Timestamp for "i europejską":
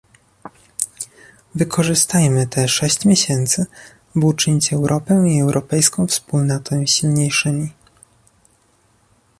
5.29-6.07